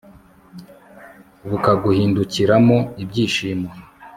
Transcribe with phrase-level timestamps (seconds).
[1.49, 3.69] bukaguhindukiramo ibyishimo